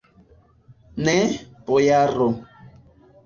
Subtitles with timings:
[1.09, 1.13] Ne,
[1.67, 2.29] bojaro.